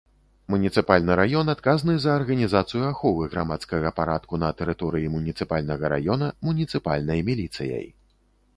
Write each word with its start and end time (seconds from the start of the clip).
Муніцыпальны 0.51 1.17
раён 1.19 1.51
адказны 1.53 1.93
за 2.05 2.15
арганізацыю 2.21 2.81
аховы 2.93 3.27
грамадскага 3.35 3.93
парадку 3.99 4.41
на 4.45 4.49
тэрыторыі 4.61 5.13
муніцыпальнага 5.19 5.85
раёна 5.97 6.31
муніцыпальнай 6.49 7.19
міліцыяй. 7.33 7.85